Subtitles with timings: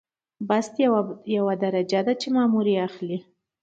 [0.49, 0.73] بست
[1.37, 3.17] یوه درجه ده چې مامور یې اخلي.